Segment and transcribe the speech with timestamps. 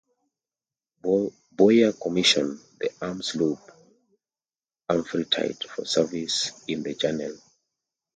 [1.55, 3.59] Bowyer commissioned the armed sloop
[4.89, 7.37] "Amphitrite" for service in the Channel.